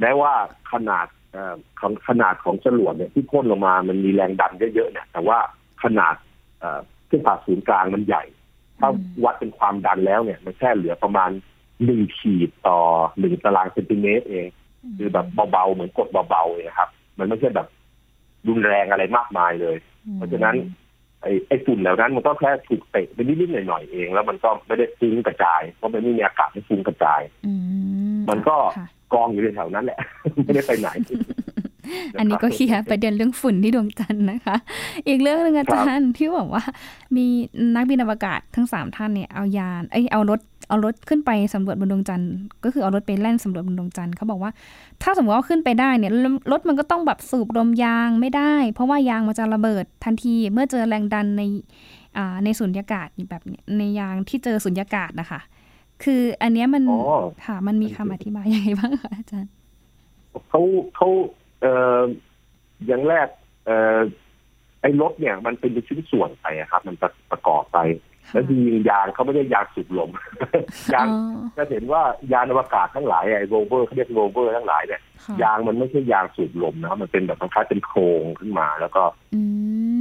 [0.01, 0.33] แม้ว่า
[0.73, 5.39] ขนาดเอ่อของขนาดของจรวดเนี่ยที่พ่นลงมามันมีแรงดันเยอะๆเนี่ยแต่ว่า
[5.83, 6.15] ขนาด
[6.61, 8.25] เอ่อเส้นผ่าศูนย์กลางมันใหญ่
[8.79, 8.89] ถ้า
[9.25, 11.31] วัดเป็นความดันแล้วเนี่ย มันแค่เหลือประมาณ
[11.85, 12.79] หนึ่งขีดต่อ
[13.19, 14.47] หนึ่งตารางเซนติเมตรเอง
[14.97, 17.69] คือแบบเบาๆ เหมือนกดเบาๆเองครับ มันไม่ใช่แบบ
[18.49, 19.77] รุนแรงอะไรมากมายเลย
[20.15, 20.55] เพราะฉะนั้น
[21.25, 27.53] ไอ้ไอ้ฝุ่นเหล่านั้นมันก็แค่ถูกเตะไปนิดๆหน่อยๆเอง แล้วมันก็ไม่ได้ฟุ้งกระจาย เพราะมันไม่มีอากาศให้ฟุ้งกระจายอื
[28.15, 29.99] มมันก็ค่ะกองอยู่ในแถวนั้นแหละ
[30.45, 30.89] ไม่ได้ไปไหน
[32.19, 34.57] อันนี้ก็เคลียร์ประเด็นเรื่องฝุ่นที่ดวงจันทร์นะคะ
[35.09, 36.65] อีกเรื่องหนึงอาจารย์ที่บอกว่า
[37.17, 37.27] มี
[37.75, 42.33] นักบินอวกาศทั้งสามท่านเนี่ยเอายาน เอ้ยเอารถ เอารถขึ้นไปสำรวจบนดวงจันทร์
[42.65, 44.51] ก็คือเอารถไปแล่นสำรวจบนดวงจันทร์เขาบอกว่า
[45.03, 51.43] ถ้าสมมติว่าขึ้นไปได้เนี่ยรรถมันก็ต้องแบบสูบลมยางไม่ได้ เพราะว่ายางมันจะระเบิดทันทีเมื่อเจอแรงดันใน
[52.17, 55.41] อ่าในสุญญากาศแบบเนี้ยในยางที่เจอสุญญากาศนะคะ
[56.05, 57.01] คืออันเนี้ยมันอ๋อ
[57.47, 59.51] ค่ะมันมีคำอธิบายยังไงบ้างคะอาจารย์
[60.49, 60.61] เขา
[60.97, 61.09] เขา
[61.61, 62.03] เอ่อ
[62.87, 63.29] อย่างแรก
[63.67, 63.99] เอ่อ
[64.81, 67.79] ไอ้รถเนี่ยมันเป็นชิ้นส่วนไปอะครับ มันประประกอบไป
[68.35, 70.11] แล้วจริงๆยางเขาไม่ได้ยางสูบลม
[70.95, 79.03] ยางอ๋อจะเห็นว่ายานอวกาศทั้งหลายไอ้โรเวอร์เขาเรียกโรเวอร์ทั้งหลายเนี่ยค่ะยางมันไม่ใช่ยางสูบลมนะครับมันเป็นแบบคล้ายๆเป็นโครงขึ้นมา แล้วก็
[79.35, 79.43] อื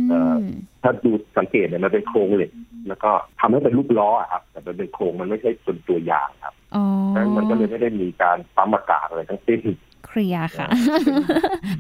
[0.09, 0.45] เอ่อม
[0.81, 2.51] ถ้าดูสังเกตเนี่ยมันเป็นโครงเหล็ก
[2.87, 6.83] แล้วก็ทำให้เป็นลูกล้ออะครับ แต่มันเป็นโครงมันไม่ใช่เป็นตัวยางครับอ๋อ
[7.15, 9.61] ดังนั้นมันก็เลยไม่ได้มีการปั๊มอากาศอะไรทั้งสิ้น
[10.13, 10.67] เคลียร์ค่ะ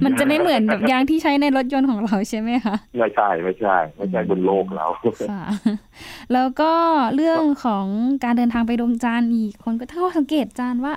[0.03, 4.87] มันจะไม่เหมือนแบบยางที่ใช้ในรถยนต์ของเราใช่ไหมคะไม่ใช่ไม่ใช่ไม่ใช่บนโลกเรา
[5.31, 5.43] ค่ะ
[6.33, 6.71] แล้วก็
[7.15, 7.85] เรื่องของ
[8.23, 10.93] การเดินทางไปดวงจันทร์อีกคนก็ตั้งข้อสังเกตจานว่า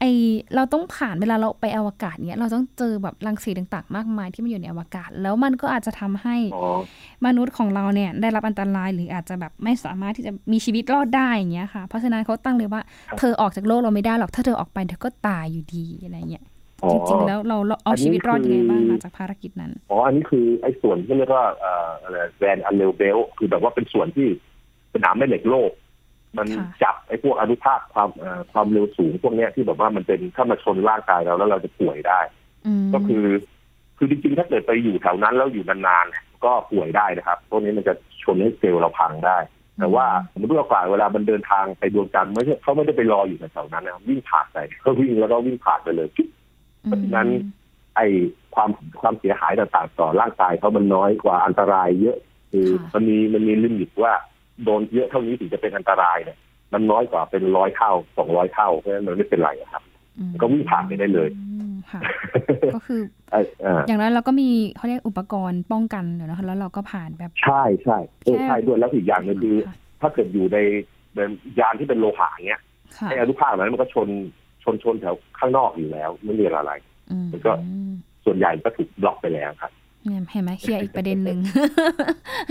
[0.00, 0.08] ไอ
[0.54, 6.78] เราต้องผ่านเวลาเราไปอวกาศเนี้ยเราต้องเจอแบบรังสีต่างๆ มากมายที่มันอยู่ในอวกาศ แล้วมันก็อาจจะทำให้อ๋อ
[7.26, 24.28] มนุษย์ของเราเนี่ยได้รับอันตรายหรืออาจจะแบบไม่สามารถที่จะมีชีวิตรอดได้อย่างเงี้ยค่ะ เพราะฉะนั้นเขาตั้งเลยว่าครับเธอออกจากโลกเราไม่ได้หรอกถ้าเธอออกไปเธอก็ตายอยู่ดีอะไรเงี้ยอ๋อ จริงๆแล้วเราเราเอาอันนี้ชีวิตรอดยังไงบ้างคือหลังจากภารกิจนั้น อ๋อ อันนี้คือไอ้ส่วนที่เรียกว่าเอ่ออะไรแวนอันเลเบลคือแบบว่าเป็นส่วนที่
[24.94, 25.70] สนามแม่เหล็กโลก
[26.36, 32.20] มันค่ะจับไอ้พวกอนุภาคความเอ่อความเร็วสูงพวกเนี้ยที่แบบว่ามันเป็นถ้ามาชนร่างกายเราแล้วเราจะป่วยได้
[32.84, 33.24] มก็คือ
[33.96, 39.38] คือจริงๆ ถ้าเกิดไปอยู่แถวนั้นแล้วอยู่นานๆเนี่ยก็ป่วยได้นะครับ พวกนี้มันจะชนให้เซลล์เราพังได้
[39.78, 46.08] แต่ว่าสมมติว่าฝ่ายเวลามันเดินทางไปดวงจันทร์ไม่ใช่เขาไม่ได้ไปรออยู่แถวๆนั้นนะวิ่งผ่านไปเขาวิ่งแล้วก็วิ่งผ่านไปเลย
[46.82, 47.28] เพราะฉะนั้น
[47.96, 48.06] ไอ้
[48.54, 52.16] ความความเสียหายต่างๆต่อร่างกายเขามันน้อยกว่าอันตรายเยอะ
[52.52, 54.12] คือค่ะมันมีมันมีลิมิตว่า
[54.64, 56.38] โดนเยอะเท่านี้ถึงจะเป็นอันตรายเนี่ย
[56.72, 59.82] มันน้อยกว่าเป็นร้อยเท่าสองร้อยเท่าเพราะฉะนั้นมันไม่เป็นไรอะครับ
[60.18, 62.00] อืมก็วิ่งผ่านไปได้เลยอืมค่ะ
[62.74, 70.58] ก็คือไอ้อ่าอย่างนั้นเราก็มีเขาเรียกอุปกรณ์ป้องกันเดี๋ยวนะคะแล้วเราก็ผ่านแบบใช่ใช่เออแค่ใช่ด้วยแล้วอีกอย่างหนึงคือค่ะถ้าเกิดอยู่ใน
[71.14, 71.20] ใน
[71.60, 72.62] ยานที่เป็นโลหะเนี้ย
[72.98, 74.08] ค่ะไอ้อนุภาคเหล่านั้นมันก็ชน
[74.62, 76.72] ชนชนแถวข้างนอกอยู่แล้ว ไม่มีอะไร
[77.10, 77.52] อืมมันก็
[78.24, 79.72] ส่วนใหญ่ก็ถูกบล็อกไปแล้วครับ
[80.06, 81.38] เนี่ยเห็นไหมเคลียร์อีกประเด็นหนึ่ง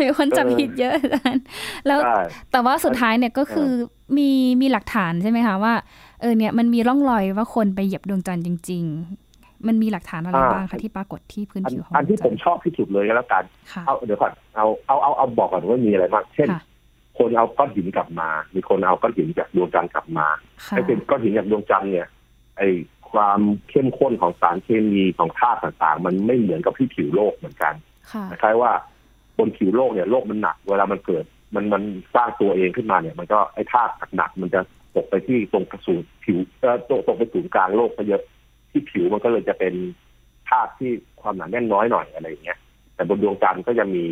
[0.02, 1.44] มีคนจับผิดเยอะอาจารย์
[1.88, 2.20] แล้วใช่
[2.52, 3.72] แต่ว่าสุดท้ายเนี่ยก็คือ
[4.18, 4.30] มี
[4.62, 5.74] มีหลักฐานใช่ไหมคะว่า
[6.22, 8.84] เออเนี่ยมันมีร่องรอยว่าคนไปเหยียบดวงจันทร์จริง
[9.26, 16.48] ๆ มันมีหลักฐานอะไรอ่าบ้างคะที่ปรากฏที่พื้นอันผิวของอันที่ดวงผจันมทร์ชอบที่สุดเลยก็แล้วกันค่ะเอาเดี๋ยวก่อนเอาเอาเอาเอาบอกก่อนว่ามีอะไรบ้างเช่น
[17.22, 20.28] ค่ะคนเอาก้อนหินกลับมา มีคนเอาก้อนหินจากดวงจันทร์กลับมา
[20.66, 22.08] ค่ะไอ้เป็นก้อนหินจากดวงจันทร์เนี่ย
[22.58, 22.68] ไอ้
[23.12, 27.74] ความเข้มข้นของสารเคมีของธาตุต่างๆ มันไม่เหมือนกับที่ผิวโลกเหมือนกัน
[28.12, 28.72] ค่ะคล้ายๆว่า
[29.38, 31.84] บนผิวโลกเนี่ยโลกมันหนัก เวลามันเกิด มันมัน
[32.16, 34.62] สร้างตัวเองขึ้นมาเนี่ย มันก็ไอ้ธาตุหนักๆมันจะ
[34.96, 38.22] ตกไปที่ตรงกระสูนผิวเอ่อตกตกไปศูนย์กลางโลกก็เยอะ
[38.72, 39.74] ที่ผิวมันก็เลยจะเป็น
[40.50, 42.60] ธาตุที่ความหนาแน่นน้อยหน่อยอะไรอย่างเงี้ย
[42.96, 44.06] แต่บนดวงจันทร์ก็จะมี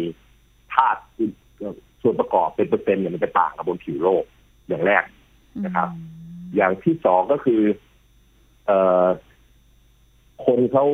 [0.75, 4.23] ธาตุอื่นเอ่อ ส่วนประกอบเป็นเปอร์เซ็นต์เนี่ยมันจะต่างกับบนผิวโลก
[4.67, 5.03] อย่างแรก
[5.65, 5.89] นะครับ
[6.55, 7.61] อย่างที่สองก็คือ
[8.65, 9.05] เอ่อ
[10.45, 10.85] คนเขา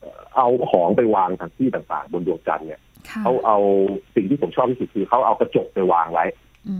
[0.00, 3.58] เอ่อเอาของไปวางทางที่ต่างๆ บนดวงจันทร์เนี่ยค่ะเขาเอา
[4.14, 6.24] สิ่งที่ผมชอบที่สุดคือเขาเอากระจกไปวางไว้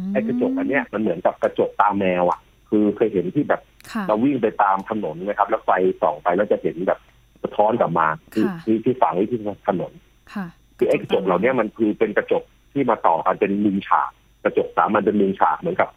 [0.07, 3.61] มไอ้กระจกอันเนี้ยมันเหมือนกับกระจกตาแมวอะ คือเคยเห็นที่แบบ
[3.93, 6.99] ค่ะเราวิ่งไปตามถนนนะครับ แล้วไฟส่องไปแล้วจะเห็นแบบ
[7.43, 9.93] สะท้อนกลับมาที่ค่ะที่ที่ฝังไว้ที่ถนน
[10.35, 10.47] ค่ะ
[10.79, 12.43] คือไอ้กระจกเหล่าเนี้ยมันคือเป็นกระจก
[12.77, 14.11] ที่มาต่อกันเป็นมุมฉาก
[14.43, 15.89] กระจกสามมันเป็นมุมฉากเหมือนกับ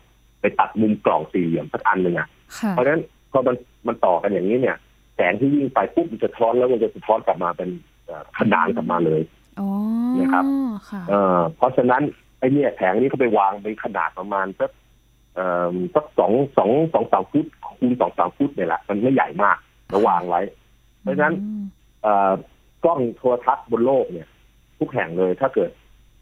[0.42, 2.28] ไปตัดมุมกล่องสี่เหลี่ยมสักอันหนึ่งอะ
[2.60, 3.56] ค่ะเพราะฉะนั้นพอมัน
[3.88, 4.78] มันต่อกันอย่างนี้เนี่ย
[5.16, 7.70] แสงที่วิ่งไปปุ๊บมันจะสะท้อนแล้วมันจะสะท้อนกลับมาเป็น
[8.06, 9.22] เอ่อขนานกลับมาเลย
[9.60, 9.70] อ๋อ
[10.20, 10.46] นะครับ
[10.90, 12.02] ค่ะเอ่อเพราะฉะนั้น
[12.40, 14.72] ไอ้เนี่ยแผงนี้เขาไปวางเป็นขนาดประมาณสัก
[15.36, 17.46] เอ่อสักสองสองสองสามฟุต
[17.78, 19.58] คูณสองสามฟุตเนี่ยแหละมันไม่ใหญ่มาก
[19.90, 20.42] แล้ววางไว้
[21.02, 21.64] เพราะฉะนั้นอืม
[22.04, 22.32] เอ่อ
[22.84, 24.28] กล้องโทรทัศน์บนโลกเนี่ย
[24.80, 25.72] ทุกแห่งเลยถ้าเกิด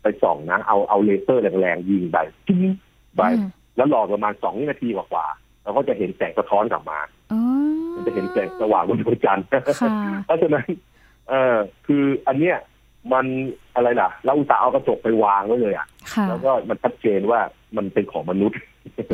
[0.07, 2.17] ไปส่องนะเอาเอาเลเซอร์แรงๆยิงไป
[2.47, 2.71] จิ้ง
[3.17, 6.99] ไปอืมแล้วรอประมาณสองวินาทีกว่าๆเราก็จะเห็นแสงสะท้อนกลับมา
[7.31, 7.41] อ๋อ
[7.95, 9.61] มันจะเห็นแสงสว่างบนดวงจันทร์ค่ะ
[10.25, 10.65] เพราะฉะนั้น
[11.29, 11.55] เออ
[11.87, 12.57] คืออันเนี้ย
[13.13, 13.25] มัน
[13.75, 17.39] อะไรล่ะ เราอุตส่าห์เอากระจกไปวางไว้เลยอะค่ะแล้วก็มันชัดเจนว่า
[17.77, 18.59] มันเป็นของมนุษย์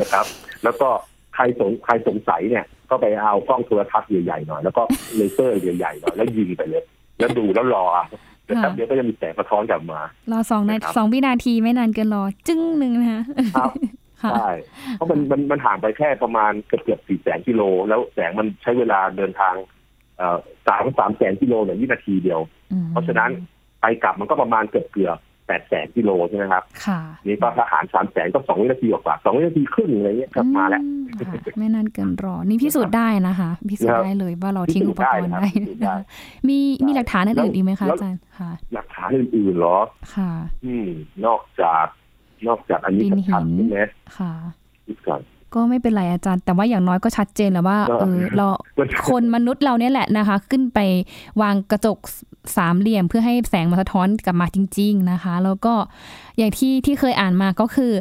[0.00, 0.26] นะครับ
[0.64, 0.88] แล้วก็
[1.34, 4.82] ใครสงใครสงสัยเนี่ยก็ไปเอากล้องโทรทัศน์ใหญ่ๆหน่อย แล้วก็
[5.16, 6.84] เลเซอร์ใหญ่ๆหน่อยแล้วยิงไปเลย
[7.18, 7.84] แล้วดูแล้วรอ
[8.48, 13.22] อะนะครับเดี๋ยวก็จะมีแสงสะท้อนกลับมา รอสองนานะครับสองวินาทีไม่นานเกินรอ จึ้งหนึ่งนะคะ
[13.56, 13.70] ครับ
[14.22, 14.50] ค่ะใช่
[14.96, 19.54] เพราะมันมันมันห่างไปแค่ประมาณเกือบเกือบสี่แสนกิโล แล้วแสงมันใช้เวลาเดินทาง
[20.16, 22.40] เอ่อสามสามแสนกิโลเนี่ยวินาทีเดียว
[22.72, 23.30] อืมเพราะฉะนั้น
[23.80, 30.90] ไปกลับมันก็ประมาณเกือบเกือบ แปดแสนกิโลใช่ไหมครับ ค่ะ นี่ก็ทหารสามแสนก็สองวินาทีกว่าๆสองวินาทีครึ่งอะไรเงี้ยครับมาแล้วอื
[31.28, 39.78] ค่ะไม่นานเกินรอ นี่พิสูจน์ได้นะคะ พิสูจครัน์บได้เลยว่าเราทิ้งอุปกรณ์พิสูจน์ได้ได้นะครับพิสูจน์ได้นะคะมีมีหลักฐานอื่นๆอีกไหมคะแล้วอาจารย์ค่ะ หลักฐานอื่นๆเหรอ
[40.14, 40.30] ค่ะ
[40.64, 40.88] อืม
[41.24, 41.86] นอกจาก
[42.46, 43.78] นอกจากอันนี้ดินหินชัดๆใช่ไหม
[44.18, 44.32] ค่ะ
[44.86, 45.20] คิดก่อน
[45.54, 48.46] ก็ไม่เป็นไรอาจารย์ แต่ว่าอย่างน้อยก็ชัดเจนแล้วว่าก็เออเรา
[49.10, 50.78] คนมนุษย์เราเนี่ยแหละนะคะ ขึ้นไป
[51.42, 51.98] วางกระจก
[52.56, 55.74] สามเหลี่ยมเพื่อให้แสงมาสะท้อนกลับมาจริง ๆนะคะ แล้วก็
[56.38, 57.92] อย่างที่ที่เคยอ่านมาก็คือ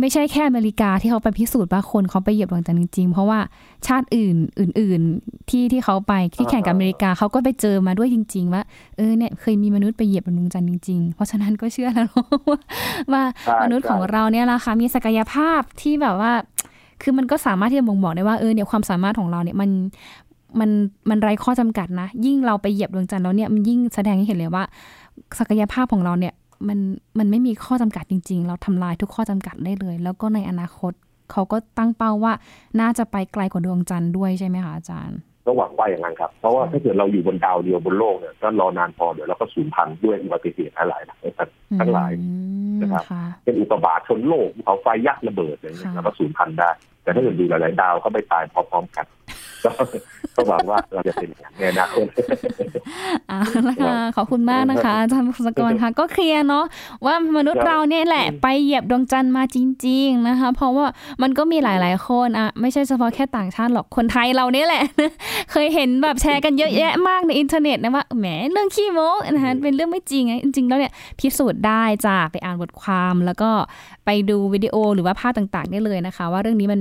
[0.00, 3.40] ไม่ใช่แค่อเมริกาที่เขาไปพิสูจน์ว่าคนเขาไปเหยียบดวงจันทร์จริงๆ เพราะว่า
[3.86, 8.62] ชาติอื่นอื่น ๆ ที่ที่เขาไปที่แข่งกับอเมริกาเขาก็ไปเจอมาด้วยจริง ๆ ว่า
[8.96, 12.58] เออเนี่ยเคยมีมนุษย์ไปเหยียบบนดวงจันทร์จริงๆ เพราะฉะนั้นก็เชื่อแล้วว่า
[13.12, 16.32] ว่าใช่มนุษย์ของเราเนี่ยนะคะมีศักยภาพที่แบบว่า
[17.02, 19.70] คือมันก็สามารถที่จะบ่งบอกได้ว่าเออเนี่ยความสามารถของเราเนี่ยมัน
[20.60, 20.70] มัน
[21.10, 24.64] มันไร้ข้อจำกัดนะ ยิ่งเราไปเหยียบดวงจันทร์แล้วเนี่ยมันยิ่งแสดงให้เห็นเลยว่า
[25.38, 26.34] ศักยภาพของเราเนี่ย
[26.68, 26.78] มัน
[27.18, 30.92] มันไม่มีข้อจำกัดจริง ๆ เราทำลายทุกข้อจำกัดได้เลย แล้วก็ในอนาคต
[31.32, 32.32] เขาก็ตั้งเป้าว่า
[32.80, 41.48] น่าจะไปไกลกว่าดวงจันทร์ด้วยใช่ไหมคะอาจารย์ก็หวังว่าอย่างนั้นครับ เพราะว่าถ้าเกิดเราอยู่บนดาวเดียวบนโลกเนี่ยก็รอนานพอเดี๋ยวเราก็สูญพันธุ์ด้วยอุบัติเหตุหลายๆนะครับ
[41.80, 42.28] ทั้งหลายอื
[42.74, 46.70] มนะครับค่ะเป็นอุกกาบาตชนโลกภูเขาไฟยักษ์ระเบิดอะไรเงี้ยค่ะแล้วก็สูญพันธุ์ได้
[47.02, 49.06] แต่ถ้าเกิดดูหลาย ๆ ดาวเขาไปตายพร้อมๆกัน
[49.64, 49.70] ก็
[50.36, 52.06] ก็หวังว่าเราจะเป็นอย่างนั้นในอนาคต
[53.28, 56.64] เอ่าละค่ะขอบคุณมากนะคะอาจารย์พงศกรค่ะ ก็เคลียร์เนาะ
[57.06, 60.86] ว่ามนุษย์ครับเราเนี่ยแหละไปเหยียบดวงจันทร์มาจริง ๆนะคะ เพราะว่า
[61.22, 64.82] มันก็มีหลาย ๆ คนอะไม่ใช่เฉพาะแค่ต่างชาติหรอกคนไทยเราเนี่ยแหละ
[65.52, 73.50] เคยเห็นแบบแชร์กันเยอะแยะมากในอินเทอร์เน็ตนะว่าแหมเรื่องขี้โม้นะคะเป็นเรื่องไม่จริงไงจริง ๆ แล้วเนี่ยพิสูจน์ได้จากไปอ่านบทความแล้วก็
[74.06, 76.80] ไปดูวิดีโอหรือว่าภาพต่าง ๆ ได้เลยนะคะ ว่าเรื่องนี้มัน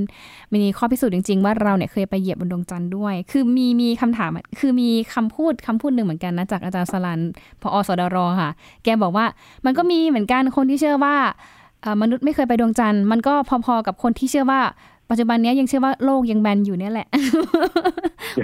[0.54, 7.20] มีข้อพิสูจน์จริง ๆ ว่าเราเนี่ยเคยไปเหยียบบนดวงจันทร์ด้วย คือมีมีคำถาม คือมีคำพูดคำพูดหนึ่งเหมือนกันนะจากอาจารย์ศรัณย์
[7.62, 8.50] พอสดรค่ะ
[8.84, 9.26] แกบอกว่า
[9.66, 11.16] มันก็มีเหมือนกันคนที่เชื่อว่า
[11.82, 13.34] เอ่อมนุษย์ไม่เคยไปดวงจันทร์ มันก็
[13.66, 14.62] พอๆกับคนที่เชื่อว่า
[15.12, 17.08] ปัจจุบันเนี้ยยังเชื่อว่าโลกยังแบนอยู่เนี่ยแหละ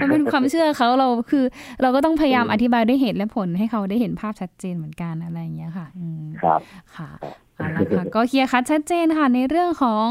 [0.00, 1.44] มันเป็นความเชื่อเขาเราคือ
[1.82, 6.60] เราก็ต้องพยายามอธิบายด้วยเหตุและผลให้เขาได้เห็นภาพชัดเจนเหมือนกันอะไรอย่างเงี้ยค่ะอืมครับ
[6.96, 7.10] ค่ะ
[7.56, 10.06] เอาละค่ะก็เคลียร์คัดชัดเจนค่ะ ในเรื่องของ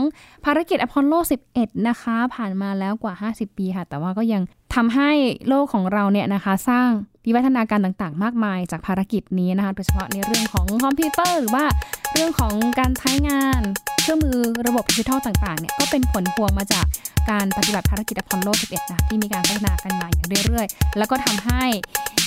[0.46, 1.14] ภารกิจอพอลโล
[1.52, 4.42] 11 นะคะ ผ่านมาแล้วกว่า 50 ปีค่ะ แต่ว่าก็ยัง
[4.76, 5.12] ทำให้
[5.48, 6.90] โลกของเราเนี่ยนะคะ สร้าง
[7.26, 11.66] วิวัฒนาการต่างๆ มากมายจากภารกิจนี้นะคะโดยเฉพาะในเรื่องของคอมพิวเตอร์หรือว่า
[12.14, 13.62] เรื่องของการใช้งาน
[14.02, 16.86] เครื่องมือระบบดิจิทัลต่างๆเนี่ยก็เป็นผลพวงมาจาก
[17.32, 21.64] การปฏิบัติภารกิจอพอลโล 11 นะที่มีการพัฒนากันมาอย่างเรื่อยๆ แล้วก็ทำให้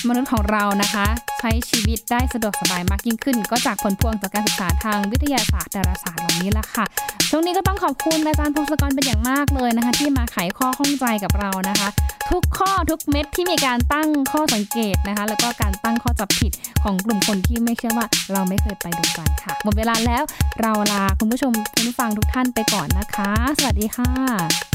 [0.07, 1.05] มนุษย์ของเรานะคะ
[1.39, 6.85] ใช้ชีวิตได้สะดวกสบายมากยิ่งขึ้น ก็จากผลพวงจากการศึกษาทางวิทยาศาสตร์ดาราศาสตร์เหล่านี้แหละค่ะ
[7.29, 11.89] ช่วงนี้ก็ต้องขอบคุณอาจารย์พงศกรเป็นอย่างมากเลยนะคะ ที่มาไขข้อข้องใจกับเรานะคะ
[12.31, 16.51] ทุกข้อทุกเม็ดที่มีการตั้งข้อสังเกตนะคะ แล้วก็การตั้งข้อจับผิด
[16.83, 20.23] ของกลุ่มคนที่ไม่เชื่อว่าเราไม่เคยไปดูกันค่ะหมดเวลาแล้ว
[20.61, 24.66] เราลาคุณผู้ชมคุณผู้ฟังทุกท่านไปก่อนนะคะ สวัสดีค่ะ